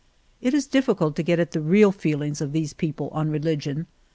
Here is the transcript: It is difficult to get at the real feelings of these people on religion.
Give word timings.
It 0.41 0.55
is 0.55 0.65
difficult 0.65 1.15
to 1.15 1.21
get 1.21 1.39
at 1.39 1.51
the 1.51 1.61
real 1.61 1.91
feelings 1.91 2.41
of 2.41 2.53
these 2.53 2.73
people 2.73 3.09
on 3.09 3.29
religion. 3.29 3.85